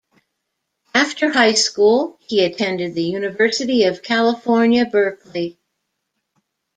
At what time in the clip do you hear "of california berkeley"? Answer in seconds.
3.83-5.59